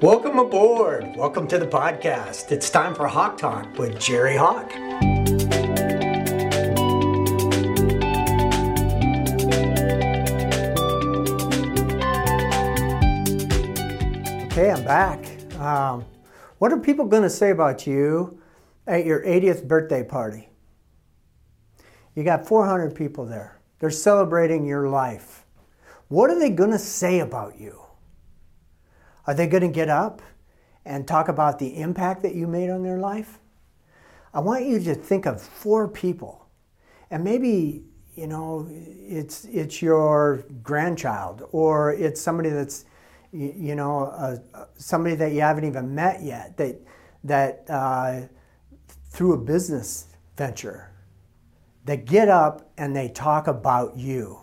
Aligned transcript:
Welcome 0.00 0.38
aboard. 0.38 1.16
Welcome 1.16 1.48
to 1.48 1.58
the 1.58 1.66
podcast. 1.66 2.52
It's 2.52 2.70
time 2.70 2.94
for 2.94 3.08
Hawk 3.08 3.36
Talk 3.36 3.76
with 3.76 3.98
Jerry 3.98 4.36
Hawk. 4.36 4.70
Okay, 14.52 14.70
I'm 14.70 14.84
back. 14.84 15.26
Um, 15.58 16.04
what 16.58 16.72
are 16.72 16.78
people 16.78 17.06
going 17.06 17.24
to 17.24 17.30
say 17.30 17.50
about 17.50 17.84
you 17.84 18.40
at 18.86 19.04
your 19.04 19.24
80th 19.24 19.66
birthday 19.66 20.04
party? 20.04 20.48
You 22.14 22.22
got 22.22 22.46
400 22.46 22.94
people 22.94 23.26
there. 23.26 23.58
They're 23.80 23.90
celebrating 23.90 24.64
your 24.64 24.88
life. 24.88 25.44
What 26.06 26.30
are 26.30 26.38
they 26.38 26.50
going 26.50 26.70
to 26.70 26.78
say 26.78 27.18
about 27.18 27.58
you? 27.58 27.87
Are 29.28 29.34
they 29.34 29.46
going 29.46 29.60
to 29.60 29.68
get 29.68 29.90
up 29.90 30.22
and 30.86 31.06
talk 31.06 31.28
about 31.28 31.58
the 31.58 31.76
impact 31.76 32.22
that 32.22 32.34
you 32.34 32.46
made 32.46 32.70
on 32.70 32.82
their 32.82 32.96
life? 32.96 33.38
I 34.32 34.40
want 34.40 34.64
you 34.64 34.80
to 34.84 34.94
think 34.94 35.26
of 35.26 35.42
four 35.42 35.86
people. 35.86 36.48
And 37.10 37.22
maybe, 37.22 37.84
you 38.14 38.26
know, 38.26 38.66
it's 38.70 39.44
it's 39.44 39.82
your 39.82 40.46
grandchild 40.62 41.46
or 41.52 41.92
it's 41.92 42.18
somebody 42.22 42.48
that's 42.48 42.86
you, 43.30 43.74
know, 43.74 44.04
uh, 44.04 44.64
somebody 44.78 45.14
that 45.16 45.32
you 45.32 45.42
haven't 45.42 45.64
even 45.64 45.94
met 45.94 46.22
yet 46.22 46.56
that 46.56 46.80
that 47.24 47.64
uh, 47.68 48.22
through 49.10 49.34
a 49.34 49.36
business 49.36 50.06
venture 50.38 50.90
that 51.84 52.06
get 52.06 52.30
up 52.30 52.70
and 52.78 52.96
they 52.96 53.10
talk 53.10 53.46
about 53.46 53.94
you. 53.98 54.38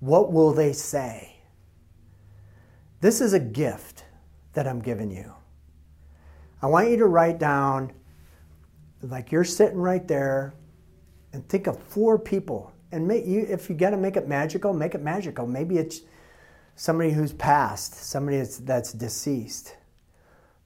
What 0.00 0.32
will 0.32 0.54
they 0.54 0.72
say? 0.72 1.36
This 3.02 3.20
is 3.20 3.34
a 3.34 3.38
gift 3.38 4.03
that 4.54 4.66
I'm 4.66 4.80
giving 4.80 5.10
you. 5.10 5.32
I 6.62 6.66
want 6.66 6.90
you 6.90 6.96
to 6.96 7.06
write 7.06 7.38
down, 7.38 7.92
like 9.02 9.30
you're 9.30 9.44
sitting 9.44 9.78
right 9.78 10.06
there, 10.08 10.54
and 11.32 11.46
think 11.48 11.66
of 11.66 11.78
four 11.82 12.18
people. 12.18 12.72
And 12.90 13.10
you, 13.12 13.46
if 13.48 13.68
you 13.68 13.74
got 13.74 13.90
to 13.90 13.96
make 13.96 14.16
it 14.16 14.28
magical, 14.28 14.72
make 14.72 14.94
it 14.94 15.02
magical. 15.02 15.46
Maybe 15.46 15.78
it's 15.78 16.00
somebody 16.76 17.10
who's 17.10 17.32
passed, 17.32 17.94
somebody 17.94 18.38
that's, 18.38 18.58
that's 18.58 18.92
deceased. 18.92 19.76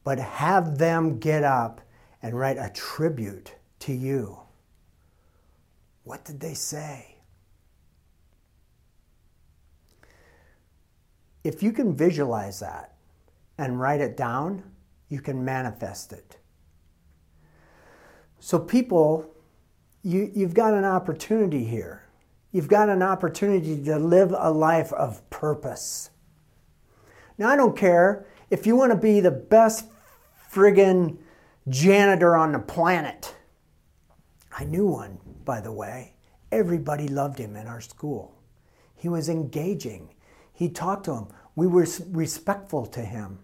But 0.04 0.18
have 0.18 0.78
them 0.78 1.18
get 1.18 1.42
up 1.42 1.80
and 2.22 2.38
write 2.38 2.58
a 2.58 2.70
tribute 2.74 3.54
to 3.80 3.92
you. 3.92 4.38
What 6.04 6.24
did 6.24 6.40
they 6.40 6.54
say? 6.54 7.16
If 11.44 11.62
you 11.62 11.72
can 11.72 11.96
visualize 11.96 12.60
that, 12.60 12.94
and 13.58 13.80
write 13.80 14.00
it 14.00 14.16
down, 14.16 14.62
you 15.08 15.20
can 15.20 15.44
manifest 15.44 16.12
it. 16.12 16.38
So, 18.38 18.58
people, 18.58 19.34
you, 20.02 20.30
you've 20.34 20.54
got 20.54 20.74
an 20.74 20.84
opportunity 20.84 21.64
here. 21.64 22.04
You've 22.52 22.68
got 22.68 22.88
an 22.88 23.02
opportunity 23.02 23.82
to 23.84 23.98
live 23.98 24.32
a 24.36 24.50
life 24.50 24.92
of 24.92 25.28
purpose. 25.28 26.10
Now, 27.36 27.48
I 27.48 27.56
don't 27.56 27.76
care 27.76 28.26
if 28.48 28.66
you 28.66 28.76
want 28.76 28.92
to 28.92 28.98
be 28.98 29.20
the 29.20 29.30
best 29.30 29.86
friggin' 30.50 31.18
janitor 31.68 32.36
on 32.36 32.52
the 32.52 32.58
planet. 32.58 33.34
I 34.56 34.64
knew 34.64 34.86
one, 34.86 35.18
by 35.44 35.60
the 35.60 35.72
way. 35.72 36.14
Everybody 36.50 37.08
loved 37.08 37.38
him 37.38 37.56
in 37.56 37.66
our 37.66 37.80
school. 37.80 38.34
He 38.94 39.08
was 39.08 39.28
engaging. 39.28 40.14
He 40.52 40.68
talked 40.68 41.04
to 41.04 41.14
him. 41.14 41.26
We 41.54 41.66
were 41.66 41.86
respectful 42.10 42.86
to 42.86 43.00
him. 43.00 43.40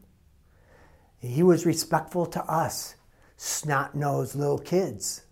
He 1.24 1.42
was 1.42 1.66
respectful 1.66 2.26
to 2.26 2.44
us, 2.44 2.96
snot 3.36 3.94
nosed 3.94 4.34
little 4.34 4.58
kids. 4.58 5.22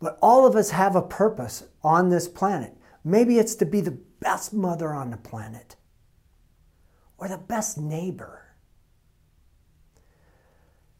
But 0.00 0.18
all 0.20 0.46
of 0.46 0.56
us 0.56 0.70
have 0.70 0.96
a 0.96 1.02
purpose 1.02 1.64
on 1.82 2.08
this 2.08 2.28
planet. 2.28 2.76
Maybe 3.04 3.38
it's 3.38 3.54
to 3.56 3.66
be 3.66 3.80
the 3.80 3.98
best 4.20 4.52
mother 4.52 4.92
on 4.92 5.10
the 5.10 5.16
planet 5.16 5.76
or 7.18 7.28
the 7.28 7.38
best 7.38 7.78
neighbor. 7.78 8.42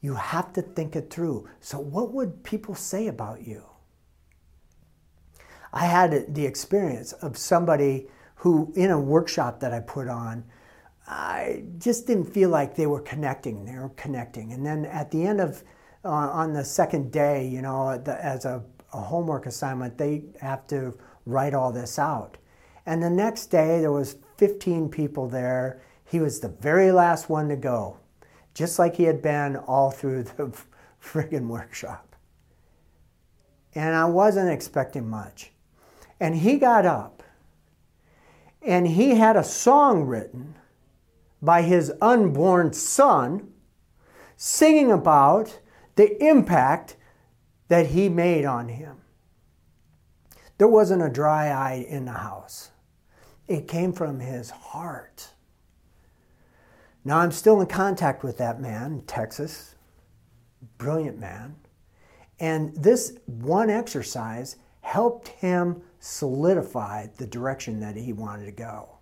You 0.01 0.15
have 0.15 0.53
to 0.53 0.63
think 0.63 0.95
it 0.97 1.11
through. 1.11 1.49
So, 1.61 1.79
what 1.79 2.13
would 2.13 2.45
people 2.45 2.75
say 2.75 3.07
about 3.07 3.47
you? 3.47 3.65
I 5.73 5.87
had 5.87 6.35
the 6.35 6.45
experience 6.45 7.13
of 7.15 7.39
somebody 7.39 8.09
who, 8.37 8.73
in 8.77 8.91
a 8.91 9.01
workshop 9.01 9.61
that 9.61 9.73
I 9.73 9.81
put 9.81 10.09
on, 10.09 10.45
I 11.07 11.65
just 11.79 12.07
didn't 12.07 12.27
feel 12.27 12.49
like 12.49 12.75
they 12.75 12.87
were 12.87 13.01
connecting. 13.01 13.65
They 13.65 13.79
were 13.79 13.91
connecting. 13.91 14.53
And 14.53 14.65
then 14.65 14.87
at 14.87 15.11
the 15.11 15.27
end 15.27 15.41
of, 15.41 15.63
uh, 16.05 16.09
on 16.09 16.53
the 16.53 16.65
second 16.65 17.13
day, 17.13 17.47
you 17.47 17.63
know, 17.63 17.99
the, 17.99 18.23
as 18.25 18.45
a, 18.45 18.63
a 18.93 19.01
homework 19.01 19.47
assignment, 19.47 19.99
they 19.99 20.25
have 20.41 20.67
to 20.69 20.95
write 21.27 21.55
all 21.55 21.73
this 21.73 21.99
out. 21.99 22.39
And 22.87 23.03
the 23.03 23.11
next 23.11 23.47
day, 23.47 23.81
there 23.81 23.93
was 23.93 24.17
15 24.39 24.89
people 24.89 25.29
there. 25.29 25.83
He 26.05 26.21
was 26.21 26.41
the 26.41 26.49
very 26.49 26.93
last 26.93 27.29
one 27.29 27.49
to 27.49 27.57
go, 27.57 27.99
just 28.55 28.79
like 28.79 28.97
he 28.97 29.05
had 29.05 29.23
been 29.23 29.57
all 29.57 29.91
through 29.91 30.25
the 30.25 30.53
friggin' 31.03 31.49
workshop. 31.49 32.15
And 33.75 33.95
I 33.95 34.05
wasn't 34.05 34.51
expecting 34.51 35.09
much. 35.09 35.51
And 36.21 36.37
he 36.37 36.59
got 36.59 36.87
up 36.87 37.23
and 38.63 38.87
he 38.87 39.11
had 39.11 39.37
a 39.37 39.45
song 39.45 40.05
written 40.05 40.55
by 41.45 41.61
his 41.63 41.93
unborn 42.01 42.73
son, 42.73 43.53
singing 44.37 44.91
about 44.91 45.61
the 45.97 46.23
impact 46.25 46.97
that 47.69 47.89
he 47.89 48.09
made 48.09 48.45
on 48.45 48.69
him. 48.69 48.97
There 50.57 50.69
wasn't 50.69 51.03
a 51.03 51.11
dry 51.11 51.49
eye 51.49 51.87
in 51.89 52.07
the 52.07 52.13
house, 52.13 52.71
it 53.47 53.69
came 53.69 53.93
from 53.93 54.21
his 54.21 54.51
heart. 54.51 55.29
Now, 57.05 57.19
I'm 57.19 57.33
still 57.33 57.61
in 57.61 57.67
contact 57.67 58.25
with 58.25 58.39
that 58.39 58.63
man 58.63 58.93
in 58.93 59.03
Texas, 59.03 59.75
brilliant 60.79 61.19
man. 61.19 61.57
And 62.41 62.75
this 62.75 63.19
one 63.27 63.69
exercise 63.69 64.57
helped 64.81 65.29
him 65.29 65.83
solidify 65.99 67.09
the 67.19 67.27
direction 67.27 67.81
that 67.81 67.97
he 67.97 68.15
wanted 68.15 68.47
to 68.47 68.53
go. 68.53 68.95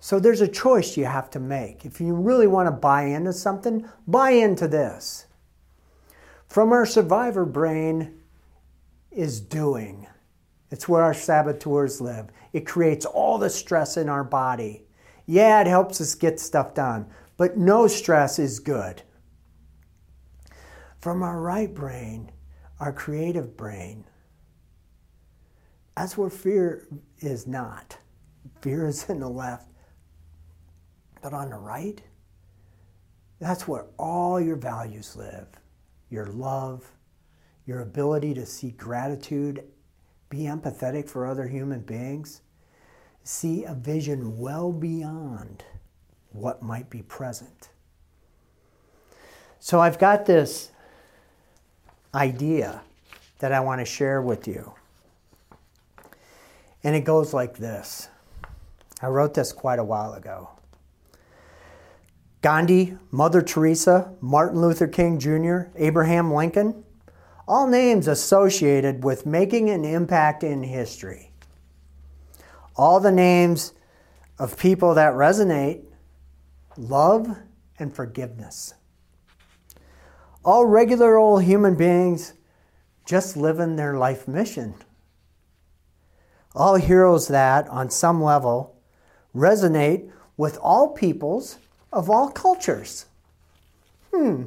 So 0.00 0.20
there's 0.20 0.40
a 0.40 0.48
choice 0.48 0.96
you 0.96 1.04
have 1.06 1.30
to 1.30 1.40
make. 1.40 1.84
If 1.84 2.00
you 2.00 2.14
really 2.14 2.46
want 2.46 2.66
to 2.68 2.72
buy 2.72 3.02
into 3.04 3.32
something, 3.32 3.88
buy 4.06 4.30
into 4.30 4.68
this. 4.68 5.26
From 6.46 6.72
our 6.72 6.86
survivor 6.86 7.44
brain 7.44 8.20
is 9.10 9.40
doing. 9.40 10.06
It's 10.70 10.88
where 10.88 11.02
our 11.02 11.14
saboteurs 11.14 12.00
live. 12.00 12.28
It 12.52 12.66
creates 12.66 13.06
all 13.06 13.38
the 13.38 13.50
stress 13.50 13.96
in 13.96 14.08
our 14.08 14.24
body. 14.24 14.84
Yeah, 15.26 15.60
it 15.60 15.66
helps 15.66 16.00
us 16.00 16.14
get 16.14 16.40
stuff 16.40 16.74
done, 16.74 17.06
but 17.36 17.56
no 17.56 17.86
stress 17.86 18.38
is 18.38 18.60
good. 18.60 19.02
From 21.00 21.22
our 21.22 21.40
right 21.40 21.72
brain, 21.72 22.30
our 22.80 22.92
creative 22.92 23.56
brain, 23.56 24.04
that's 25.96 26.16
where 26.16 26.30
fear 26.30 26.86
is 27.18 27.46
not. 27.46 27.98
Fear 28.60 28.86
is 28.86 29.08
in 29.10 29.20
the 29.20 29.28
left. 29.28 29.68
But 31.20 31.32
on 31.32 31.50
the 31.50 31.56
right, 31.56 32.00
that's 33.40 33.68
where 33.68 33.86
all 33.98 34.40
your 34.40 34.56
values 34.56 35.16
live 35.16 35.46
your 36.10 36.26
love, 36.26 36.90
your 37.66 37.80
ability 37.80 38.32
to 38.32 38.46
see 38.46 38.70
gratitude, 38.70 39.62
be 40.30 40.38
empathetic 40.44 41.08
for 41.08 41.26
other 41.26 41.46
human 41.46 41.80
beings, 41.80 42.40
see 43.24 43.64
a 43.64 43.74
vision 43.74 44.38
well 44.38 44.72
beyond 44.72 45.64
what 46.32 46.62
might 46.62 46.88
be 46.88 47.02
present. 47.02 47.68
So 49.60 49.80
I've 49.80 49.98
got 49.98 50.24
this 50.24 50.70
idea 52.14 52.80
that 53.40 53.52
I 53.52 53.60
want 53.60 53.80
to 53.80 53.84
share 53.84 54.22
with 54.22 54.48
you. 54.48 54.72
And 56.82 56.96
it 56.96 57.04
goes 57.04 57.34
like 57.34 57.58
this. 57.58 58.08
I 59.02 59.08
wrote 59.08 59.34
this 59.34 59.52
quite 59.52 59.78
a 59.78 59.84
while 59.84 60.14
ago. 60.14 60.48
Gandhi, 62.40 62.96
Mother 63.10 63.42
Teresa, 63.42 64.14
Martin 64.20 64.60
Luther 64.60 64.86
King 64.86 65.18
Jr., 65.18 65.70
Abraham 65.76 66.32
Lincoln, 66.32 66.84
all 67.48 67.66
names 67.66 68.06
associated 68.06 69.02
with 69.02 69.26
making 69.26 69.70
an 69.70 69.84
impact 69.84 70.44
in 70.44 70.62
history. 70.62 71.32
All 72.76 73.00
the 73.00 73.10
names 73.10 73.72
of 74.38 74.56
people 74.56 74.94
that 74.94 75.14
resonate 75.14 75.84
love 76.76 77.36
and 77.78 77.94
forgiveness. 77.94 78.74
All 80.44 80.64
regular 80.64 81.16
old 81.16 81.42
human 81.42 81.74
beings 81.74 82.34
just 83.04 83.36
living 83.36 83.76
their 83.76 83.96
life 83.96 84.28
mission. 84.28 84.74
All 86.54 86.76
heroes 86.76 87.28
that, 87.28 87.66
on 87.68 87.90
some 87.90 88.22
level, 88.22 88.76
resonate 89.34 90.10
with 90.36 90.58
all 90.62 90.90
peoples 90.90 91.58
of 91.92 92.10
all 92.10 92.30
cultures. 92.30 93.06
Hmm, 94.12 94.44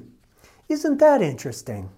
isn't 0.69 0.97
that 0.99 1.21
interesting? 1.21 1.89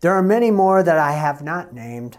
There 0.00 0.12
are 0.12 0.22
many 0.22 0.50
more 0.50 0.82
that 0.82 0.98
I 0.98 1.12
have 1.12 1.42
not 1.42 1.72
named. 1.72 2.18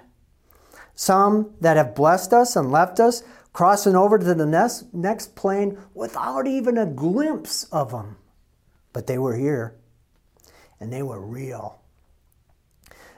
Some 0.96 1.54
that 1.60 1.78
have 1.78 1.96
blessed 1.96 2.34
us 2.34 2.56
and 2.56 2.72
left 2.72 3.00
us, 3.00 3.24
crossing 3.52 3.96
over 3.96 4.18
to 4.18 4.34
the 4.34 4.46
next, 4.46 4.94
next 4.94 5.36
plane 5.36 5.78
without 5.94 6.48
even 6.48 6.78
a 6.78 6.86
glimpse 6.86 7.66
of 7.66 7.92
them. 7.92 8.18
But 8.94 9.08
they 9.08 9.18
were 9.18 9.36
here, 9.36 9.76
and 10.80 10.94
they 10.94 11.04
were 11.04 11.20
real. 11.20 11.82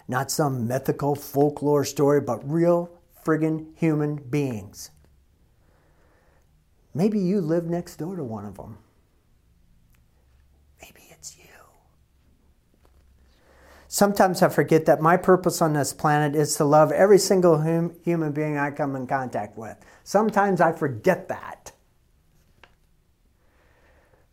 Not 0.08 0.32
some 0.32 0.68
mythical 0.68 1.16
folklore 1.16 1.86
story, 1.86 2.22
but 2.22 2.50
real 2.50 2.90
friggin' 3.26 3.68
human 3.76 4.16
beings. 4.16 4.92
Maybe 6.96 7.20
you 7.20 7.42
live 7.42 7.66
next 7.66 7.98
door 7.98 8.16
to 8.16 8.24
one 8.24 8.46
of 8.46 8.56
them. 8.56 8.78
Maybe 10.82 11.02
it's 11.12 11.38
you. 11.38 11.44
Sometimes 13.90 14.42
I 14.42 14.48
forget 14.48 14.86
that 14.86 15.02
my 15.02 15.18
purpose 15.18 15.62
on 15.62 15.74
this 15.74 15.92
planet 15.92 16.38
is 16.38 16.56
to 16.56 16.64
love 16.64 16.94
every 16.94 17.20
single 17.20 17.62
hum- 17.62 17.96
human 18.02 18.32
being 18.32 18.58
I 18.58 18.72
come 18.72 18.96
in 18.96 19.08
contact 19.08 19.58
with. 19.58 19.76
Sometimes 20.06 20.62
I 20.62 20.72
forget 20.72 21.28
that. 21.28 21.74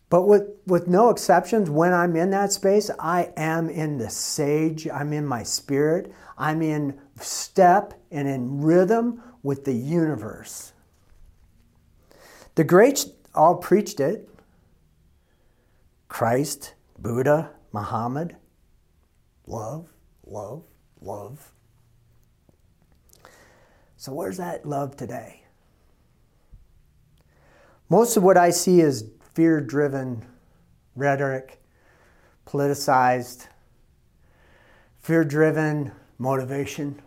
But 0.09 0.29
with, 0.29 0.44
with 0.64 0.87
no 0.87 1.11
exceptions, 1.11 1.69
when 1.69 1.93
I'm 1.93 2.14
in 2.14 2.31
that 2.31 2.53
space, 2.53 2.91
I 2.99 3.32
am 3.37 3.69
in 3.69 3.99
the 3.99 4.11
sage, 4.11 4.87
I'm 4.87 5.12
in 5.12 5.26
my 5.26 5.43
spirit, 5.43 6.12
I'm 6.38 6.62
in 6.62 7.00
step 7.19 7.94
and 8.12 8.29
in 8.29 8.61
rhythm 8.61 9.20
with 9.43 9.64
the 9.64 9.73
universe. 9.73 10.75
The 12.54 12.64
greats 12.64 13.08
all 13.34 13.56
preached 13.56 14.00
it 14.00 14.28
Christ, 16.08 16.75
Buddha, 16.99 17.50
Muhammad. 17.72 18.37
Love, 19.46 19.88
love, 20.26 20.64
love. 21.00 21.52
So, 23.96 24.12
where's 24.12 24.37
that 24.37 24.66
love 24.66 24.96
today? 24.96 25.43
Most 27.88 28.16
of 28.16 28.22
what 28.22 28.37
I 28.37 28.50
see 28.50 28.81
is 28.81 29.04
fear 29.34 29.60
driven 29.60 30.25
rhetoric, 30.96 31.62
politicized, 32.46 33.46
fear 35.00 35.25
driven 35.25 35.93
motivation. 36.19 37.00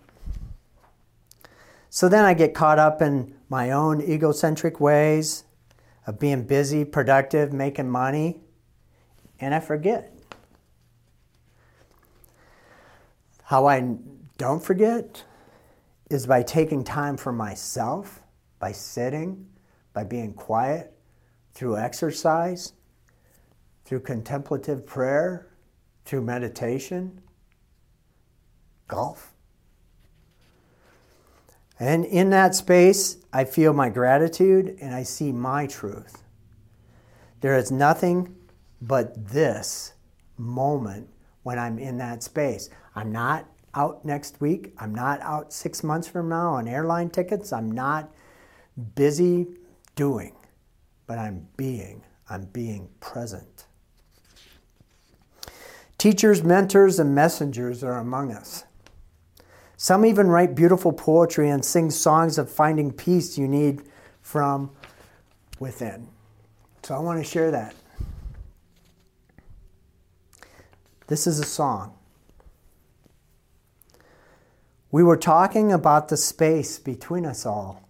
So 1.89 2.09
then 2.09 2.25
I 2.25 2.33
get 2.33 2.53
caught 2.53 2.79
up 2.79 3.01
in 3.01 3.34
my 3.49 3.71
own 3.71 4.01
egocentric 4.01 4.79
ways 4.79 5.43
of 6.07 6.19
being 6.19 6.43
busy, 6.43 6.85
productive, 6.85 7.53
making 7.53 7.89
money, 7.89 8.39
and 9.39 9.53
I 9.53 9.59
forget. 9.59 10.11
How 13.43 13.67
I 13.67 13.97
don't 14.37 14.63
forget 14.63 15.23
is 16.09 16.25
by 16.25 16.43
taking 16.43 16.83
time 16.83 17.17
for 17.17 17.31
myself, 17.31 18.21
by 18.59 18.71
sitting, 18.71 19.47
by 19.93 20.03
being 20.03 20.33
quiet, 20.33 20.93
through 21.53 21.77
exercise, 21.77 22.73
through 23.85 23.99
contemplative 23.99 24.85
prayer, 24.85 25.47
through 26.05 26.21
meditation, 26.21 27.21
golf. 28.87 29.34
And 31.79 32.05
in 32.05 32.29
that 32.29 32.55
space, 32.55 33.17
I 33.33 33.43
feel 33.43 33.73
my 33.73 33.89
gratitude 33.89 34.77
and 34.79 34.95
I 34.95 35.03
see 35.03 35.31
my 35.31 35.67
truth. 35.67 36.23
There 37.41 37.57
is 37.57 37.71
nothing 37.71 38.35
but 38.81 39.27
this 39.27 39.93
moment 40.37 41.09
when 41.43 41.59
I'm 41.59 41.77
in 41.77 41.97
that 41.97 42.23
space. 42.23 42.69
I'm 42.95 43.11
not 43.11 43.45
out 43.73 44.05
next 44.05 44.39
week. 44.39 44.73
I'm 44.77 44.95
not 44.95 45.19
out 45.21 45.51
six 45.51 45.83
months 45.83 46.07
from 46.07 46.29
now 46.29 46.53
on 46.53 46.67
airline 46.67 47.09
tickets. 47.09 47.51
I'm 47.51 47.71
not 47.71 48.09
busy 48.95 49.47
doing, 49.95 50.33
but 51.07 51.17
I'm 51.17 51.47
being. 51.57 52.03
I'm 52.29 52.45
being 52.45 52.89
present. 52.99 53.65
Teachers, 55.97 56.43
mentors, 56.43 56.99
and 56.99 57.13
messengers 57.13 57.83
are 57.83 57.97
among 57.97 58.31
us. 58.31 58.63
Some 59.85 60.03
even 60.03 60.29
write 60.29 60.55
beautiful 60.55 60.91
poetry 60.91 61.47
and 61.47 61.63
sing 61.63 61.91
songs 61.91 62.39
of 62.39 62.49
finding 62.49 62.91
peace 62.91 63.37
you 63.37 63.47
need 63.47 63.83
from 64.19 64.71
within. 65.59 66.07
So 66.81 66.95
I 66.95 66.97
want 66.97 67.19
to 67.19 67.23
share 67.23 67.51
that. 67.51 67.75
This 71.05 71.27
is 71.27 71.39
a 71.39 71.45
song. 71.45 71.93
We 74.89 75.03
were 75.03 75.17
talking 75.17 75.71
about 75.71 76.07
the 76.07 76.17
space 76.17 76.79
between 76.79 77.23
us 77.23 77.45
all 77.45 77.87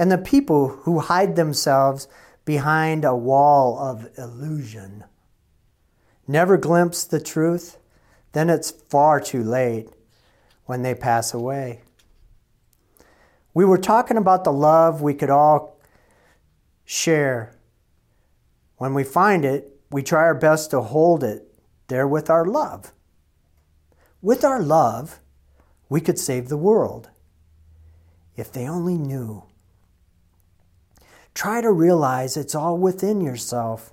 and 0.00 0.10
the 0.10 0.18
people 0.18 0.70
who 0.82 0.98
hide 0.98 1.36
themselves 1.36 2.08
behind 2.44 3.04
a 3.04 3.14
wall 3.14 3.78
of 3.78 4.08
illusion. 4.18 5.04
Never 6.26 6.56
glimpse 6.56 7.04
the 7.04 7.20
truth, 7.20 7.78
then 8.32 8.50
it's 8.50 8.72
far 8.72 9.20
too 9.20 9.44
late 9.44 9.90
when 10.70 10.82
they 10.82 10.94
pass 10.94 11.34
away. 11.34 11.80
We 13.54 13.64
were 13.64 13.76
talking 13.76 14.16
about 14.16 14.44
the 14.44 14.52
love 14.52 15.02
we 15.02 15.14
could 15.14 15.28
all 15.28 15.80
share. 16.84 17.58
When 18.76 18.94
we 18.94 19.02
find 19.02 19.44
it, 19.44 19.80
we 19.90 20.04
try 20.04 20.20
our 20.20 20.34
best 20.36 20.70
to 20.70 20.80
hold 20.80 21.24
it 21.24 21.58
there 21.88 22.06
with 22.06 22.30
our 22.30 22.44
love. 22.44 22.92
With 24.22 24.44
our 24.44 24.62
love, 24.62 25.18
we 25.88 26.00
could 26.00 26.20
save 26.20 26.48
the 26.48 26.56
world. 26.56 27.10
If 28.36 28.52
they 28.52 28.68
only 28.68 28.96
knew. 28.96 29.42
Try 31.34 31.62
to 31.62 31.72
realize 31.72 32.36
it's 32.36 32.54
all 32.54 32.78
within 32.78 33.20
yourself. 33.20 33.92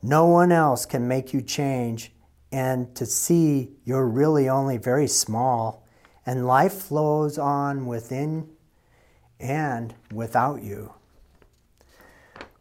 No 0.00 0.26
one 0.26 0.52
else 0.52 0.86
can 0.86 1.08
make 1.08 1.34
you 1.34 1.42
change 1.42 2.12
and 2.52 2.94
to 2.96 3.06
see 3.06 3.70
you're 3.84 4.06
really 4.06 4.48
only 4.48 4.76
very 4.76 5.06
small 5.06 5.86
and 6.26 6.46
life 6.46 6.74
flows 6.74 7.38
on 7.38 7.86
within 7.86 8.48
and 9.38 9.94
without 10.12 10.62
you. 10.62 10.92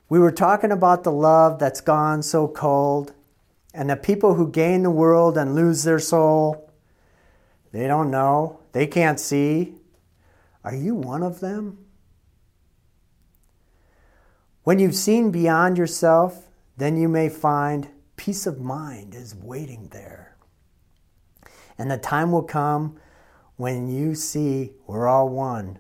We 0.08 0.20
were 0.20 0.32
talking 0.32 0.72
about 0.72 1.04
the 1.04 1.12
love 1.12 1.60
that's 1.60 1.82
gone 1.82 2.24
so 2.24 2.48
cold 2.48 3.14
and 3.74 3.90
the 3.90 3.96
people 3.96 4.34
who 4.36 4.50
gain 4.50 4.84
the 4.84 4.90
world 4.90 5.38
and 5.38 5.54
lose 5.54 5.84
their 5.84 6.00
soul. 6.00 6.72
They 7.72 7.86
don't 7.88 8.10
know, 8.10 8.60
they 8.72 8.88
can't 8.88 9.20
see. 9.20 9.76
Are 10.64 10.76
you 10.76 10.96
one 10.96 11.22
of 11.22 11.40
them? 11.40 11.86
When 14.64 14.80
you've 14.80 14.96
seen 14.96 15.32
beyond 15.32 15.78
yourself, 15.78 16.48
then 16.78 16.98
you 16.98 17.08
may 17.08 17.30
find 17.30 17.90
peace 18.20 18.46
of 18.46 18.60
mind 18.60 19.16
is 19.16 19.34
waiting 19.34 19.88
there. 19.94 20.36
And 21.78 21.90
the 21.90 21.98
time 21.98 22.34
will 22.34 22.44
come 22.44 23.00
when 23.56 23.88
you 23.88 24.14
see 24.14 24.74
we're 24.88 25.08
all 25.08 25.30
one 25.30 25.80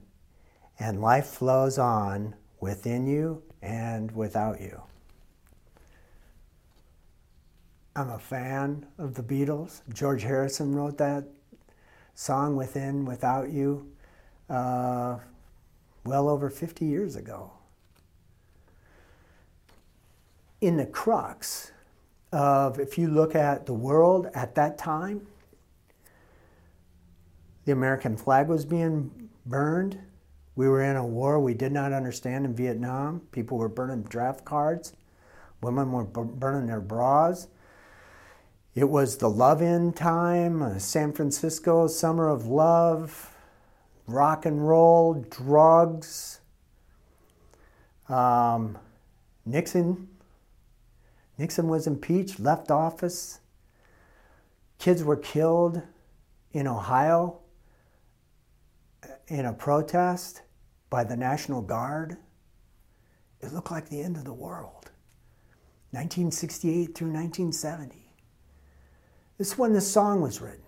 and 0.79 1.01
life 1.01 1.25
flows 1.25 1.77
on 1.77 2.36
within 2.62 3.08
you 3.08 3.43
and 3.62 4.10
without 4.13 4.62
you. 4.62 4.81
I'm 7.93 8.10
a 8.10 8.19
fan 8.19 8.86
of 8.98 9.15
the 9.15 9.24
Beatles. 9.24 9.81
George 9.93 10.24
Harrison 10.24 10.74
wrote 10.74 10.98
that 10.98 11.25
song, 12.15 12.55
Within, 12.55 13.03
Without 13.03 13.51
You, 13.51 13.91
uh, 14.50 15.17
well 16.05 16.29
over 16.29 16.50
50 16.50 16.86
years 16.86 17.17
ago. 17.17 17.51
In 20.62 20.77
the 20.77 20.86
crux 20.86 21.74
of 22.31 22.79
if 22.79 22.98
you 22.98 23.07
look 23.07 23.36
at 23.36 23.65
the 23.65 23.74
world 23.74 24.27
at 24.33 24.55
that 24.55 24.77
time, 24.77 25.27
the 27.65 27.71
American 27.71 28.17
flag 28.17 28.48
was 28.48 28.65
being 28.65 29.29
burned. 29.45 30.00
We 30.55 30.67
were 30.67 30.83
in 30.83 30.95
a 30.95 31.05
war 31.05 31.39
we 31.39 31.53
did 31.53 31.71
not 31.71 31.93
understand 31.93 32.45
in 32.45 32.55
Vietnam. 32.55 33.21
People 33.31 33.57
were 33.57 33.69
burning 33.69 34.03
draft 34.03 34.45
cards. 34.45 34.93
Women 35.62 35.91
were 35.91 36.03
burning 36.03 36.67
their 36.67 36.81
bras. 36.81 37.48
It 38.75 38.89
was 38.89 39.17
the 39.17 39.29
love 39.29 39.62
in 39.62 39.93
time, 39.93 40.62
uh, 40.62 40.79
San 40.79 41.12
Francisco, 41.12 41.88
summer 41.88 42.29
of 42.29 42.45
love, 42.45 43.36
rock 44.07 44.45
and 44.45 44.67
roll, 44.67 45.25
drugs. 45.29 46.39
Um, 48.07 48.77
Nixon 49.45 50.07
Nixon 51.39 51.69
was 51.69 51.88
impeached, 51.88 52.38
left 52.38 52.69
office. 52.69 53.39
Kids 54.77 55.03
were 55.03 55.15
killed 55.15 55.81
in 56.51 56.67
Ohio 56.67 57.39
uh, 59.03 59.08
in 59.29 59.46
a 59.46 59.53
protest 59.53 60.41
by 60.89 61.05
the 61.05 61.15
National 61.15 61.62
Guard. 61.62 62.17
it 63.39 63.53
looked 63.53 63.72
like 63.72 63.88
the 63.88 64.01
end 64.01 64.17
of 64.17 64.25
the 64.25 64.34
world. 64.34 64.91
1968 65.91 66.93
through 66.93 67.08
1970. 67.08 67.96
This 69.38 69.53
is 69.53 69.58
when 69.58 69.72
this 69.72 69.89
song 69.89 70.22
was 70.22 70.41
written. 70.41 70.65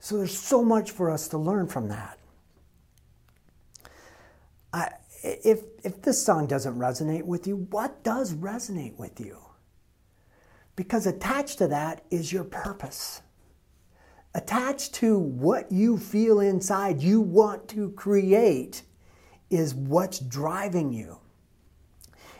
So 0.00 0.16
there's 0.16 0.36
so 0.36 0.64
much 0.64 0.92
for 0.92 1.10
us 1.10 1.28
to 1.28 1.38
learn 1.38 1.66
from 1.66 1.88
that. 1.88 2.18
I, 4.72 4.92
if, 5.26 5.62
if 5.82 6.02
this 6.02 6.24
song 6.24 6.46
doesn't 6.46 6.78
resonate 6.78 7.24
with 7.24 7.46
you, 7.46 7.56
what 7.70 8.02
does 8.02 8.34
resonate 8.34 8.96
with 8.96 9.18
you? 9.20 9.38
Because 10.76 11.06
attached 11.06 11.58
to 11.58 11.68
that 11.68 12.04
is 12.10 12.32
your 12.32 12.44
purpose. 12.44 13.22
Attached 14.34 14.94
to 14.96 15.18
what 15.18 15.72
you 15.72 15.96
feel 15.96 16.40
inside 16.40 17.02
you 17.02 17.20
want 17.20 17.68
to 17.68 17.90
create 17.92 18.82
is 19.48 19.74
what's 19.74 20.18
driving 20.18 20.92
you. 20.92 21.18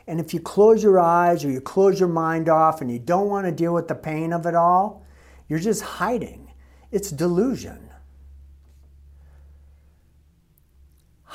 And 0.06 0.20
if 0.20 0.32
you 0.32 0.40
close 0.40 0.82
your 0.82 1.00
eyes 1.00 1.44
or 1.44 1.50
you 1.50 1.60
close 1.60 1.98
your 1.98 2.08
mind 2.08 2.48
off 2.48 2.80
and 2.80 2.90
you 2.90 2.98
don't 2.98 3.28
want 3.28 3.46
to 3.46 3.52
deal 3.52 3.74
with 3.74 3.88
the 3.88 3.94
pain 3.94 4.32
of 4.32 4.46
it 4.46 4.54
all, 4.54 5.04
you're 5.48 5.58
just 5.58 5.82
hiding. 5.82 6.52
It's 6.92 7.10
delusion. 7.10 7.90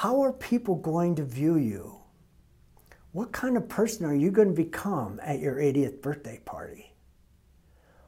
How 0.01 0.23
are 0.23 0.33
people 0.33 0.77
going 0.77 1.13
to 1.17 1.23
view 1.23 1.57
you? 1.57 1.99
What 3.11 3.31
kind 3.31 3.55
of 3.55 3.69
person 3.69 4.03
are 4.03 4.15
you 4.15 4.31
going 4.31 4.47
to 4.47 4.53
become 4.55 5.19
at 5.21 5.37
your 5.37 5.57
80th 5.57 6.01
birthday 6.01 6.41
party? 6.43 6.95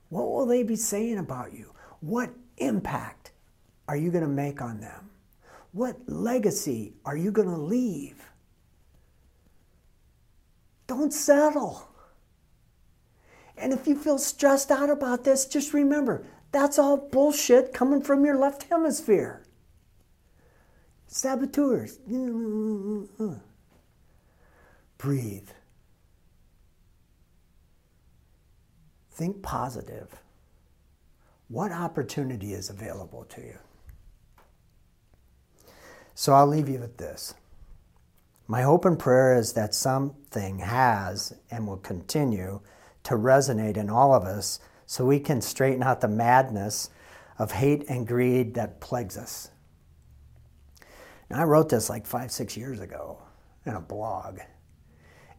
What 0.09 0.23
will 0.23 0.47
they 0.47 0.63
be 0.63 0.75
saying 0.75 1.19
about 1.19 1.53
you? 1.53 1.71
What 1.99 2.31
impact 2.57 3.33
are 3.87 3.95
you 3.95 4.09
going 4.09 4.23
to 4.23 4.27
make 4.27 4.59
on 4.59 4.81
them? 4.81 5.11
What 5.71 5.97
legacy 6.07 6.95
are 7.05 7.15
you 7.15 7.29
going 7.29 7.49
to 7.49 7.57
leave? 7.57 8.25
Don't 10.87 11.13
settle. 11.13 11.87
And 13.55 13.71
if 13.71 13.85
you 13.85 13.95
feel 13.95 14.17
stressed 14.17 14.71
out 14.71 14.89
about 14.89 15.25
this, 15.25 15.45
just 15.45 15.75
remember 15.75 16.25
that's 16.51 16.79
all 16.79 16.97
bullshit 16.97 17.71
coming 17.71 18.01
from 18.01 18.25
your 18.25 18.39
left 18.39 18.63
hemisphere. 18.63 19.43
Saboteurs. 21.13 21.99
Breathe. 24.97 25.49
Think 29.11 29.43
positive. 29.43 30.09
What 31.49 31.71
opportunity 31.71 32.53
is 32.53 32.71
available 32.71 33.25
to 33.25 33.41
you? 33.41 33.59
So 36.15 36.33
I'll 36.33 36.47
leave 36.47 36.67
you 36.67 36.79
with 36.79 36.97
this. 36.97 37.35
My 38.47 38.63
hope 38.63 38.83
and 38.83 38.97
prayer 38.97 39.37
is 39.37 39.53
that 39.53 39.75
something 39.75 40.57
has 40.59 41.31
and 41.51 41.67
will 41.67 41.77
continue 41.77 42.59
to 43.03 43.13
resonate 43.13 43.77
in 43.77 43.87
all 43.87 44.15
of 44.15 44.23
us 44.23 44.59
so 44.87 45.05
we 45.05 45.19
can 45.19 45.41
straighten 45.41 45.83
out 45.83 46.01
the 46.01 46.07
madness 46.07 46.89
of 47.37 47.51
hate 47.51 47.85
and 47.87 48.07
greed 48.07 48.55
that 48.55 48.79
plagues 48.79 49.15
us. 49.15 49.51
And 51.33 51.41
I 51.41 51.45
wrote 51.45 51.67
this 51.67 51.89
like 51.89 52.05
five, 52.05 52.31
six 52.31 52.55
years 52.55 52.79
ago 52.79 53.17
in 53.65 53.73
a 53.73 53.81
blog. 53.81 54.37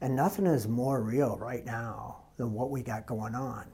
And 0.00 0.16
nothing 0.16 0.44
is 0.44 0.66
more 0.66 1.00
real 1.00 1.36
right 1.38 1.64
now 1.64 2.24
than 2.36 2.52
what 2.52 2.72
we 2.72 2.82
got 2.82 3.06
going 3.06 3.36
on. 3.36 3.68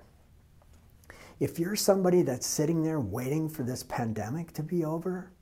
If 1.41 1.59
you're 1.59 1.77
somebody 1.77 2.21
that's 2.21 2.47
sitting 2.47 2.83
there 2.83 3.01
waiting 3.01 3.49
for 3.49 3.63
this 3.63 3.83
pandemic 3.83 4.53
to 4.53 4.63
be 4.63 4.85
over, 4.85 5.33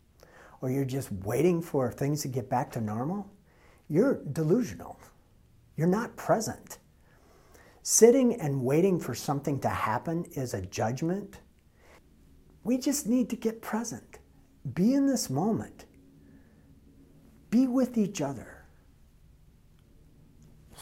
or 0.61 0.71
you're 0.71 0.85
just 0.85 1.11
waiting 1.11 1.61
for 1.61 1.91
things 1.91 2.23
to 2.23 2.29
get 2.29 2.49
back 2.49 2.71
to 2.71 2.81
normal, 2.81 3.29
you're 3.89 4.23
delusional. 4.33 5.01
You're 5.77 5.89
not 5.89 6.15
present. 6.15 6.79
Sitting 7.83 8.41
and 8.41 8.63
waiting 8.63 9.01
for 9.01 9.17
something 9.17 9.59
to 9.63 9.69
happen 9.69 10.27
is 10.37 10.55
a 10.55 10.63
judgment. 10.63 11.41
We 12.63 12.79
just 12.79 13.09
need 13.09 13.29
to 13.31 13.37
get 13.37 13.63
present. 13.63 14.21
Be 14.75 14.95
in 14.95 15.09
this 15.09 15.29
moment. 15.29 15.87
Be 17.50 17.67
with 17.67 17.97
each 17.97 18.21
other. 18.21 18.64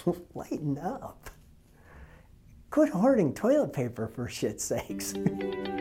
Lighten 0.35 0.79
up. 0.79 1.31
Quit 2.71 2.91
hoarding 2.91 3.33
toilet 3.33 3.73
paper 3.73 4.09
for 4.09 4.29
shit's 4.29 4.65
sakes. 4.65 5.15